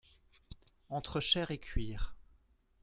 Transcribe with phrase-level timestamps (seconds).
[0.89, 2.15] Entre chair et cuir.